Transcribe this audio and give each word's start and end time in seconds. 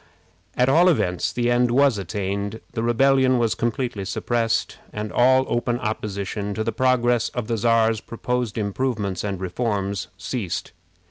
At 0.57 0.67
all 0.67 0.89
events, 0.89 1.31
the 1.31 1.51
end 1.51 1.69
was 1.69 1.99
attained. 1.99 2.59
The 2.73 2.81
rebellion 2.81 3.37
was 3.37 3.53
completely 3.53 4.03
suppressed, 4.03 4.79
and 4.91 5.11
all 5.13 5.45
open 5.47 5.77
opposition 5.77 6.55
to 6.55 6.63
the 6.63 6.71
progress 6.71 7.29
of 7.35 7.45
the 7.45 7.55
Czar's 7.55 8.01
proposed 8.01 8.57
improvements 8.57 9.23
and 9.23 9.39
reforms 9.39 10.07
ceased. 10.17 10.71